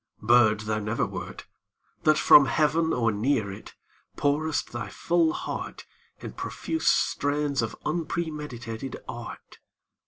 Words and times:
Bird 0.23 0.61
thou 0.61 0.79
never 0.79 1.05
wert 1.05 1.45
That 2.05 2.17
from 2.17 2.47
heaven 2.47 2.91
or 2.91 3.11
near 3.11 3.51
it 3.51 3.75
Pourest 4.15 4.71
thy 4.71 4.89
full 4.89 5.31
heart 5.31 5.85
In 6.21 6.33
profuse 6.33 6.87
strains 6.87 7.61
of 7.61 7.75
unpremeditated 7.85 8.95
art. 9.07 9.59